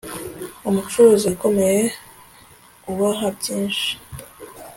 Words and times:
Umucuruzi 0.69 1.25
ukomeye 1.33 1.81
ubaha 2.91 3.27
byinshi 3.37 3.89